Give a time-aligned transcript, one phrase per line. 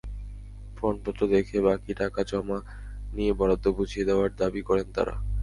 [0.75, 2.57] প্রমাণপত্র দেখে বাকি টাকা জমা
[3.13, 5.15] নিয়ে বরাদ্দ বুঝিয়ে দেওয়ার দাবি করেন তাঁরা।